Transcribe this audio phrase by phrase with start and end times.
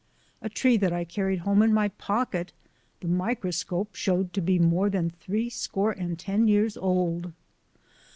[0.41, 2.53] A tree that I carried home in my pocket
[3.01, 7.33] the micro scope showed to be more than three score and ten years old!